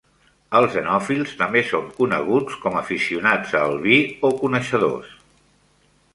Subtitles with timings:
[0.59, 5.15] Els enòfils també són coneguts com "aficionats a el vi" o "coneixedors".